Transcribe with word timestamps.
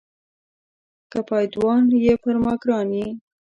که 1.11 1.19
پایدوان 1.29 1.83
یې 2.05 2.13
پر 2.21 2.35
ما 2.43 2.53
ګران 2.61 2.89
یې. 2.99 3.07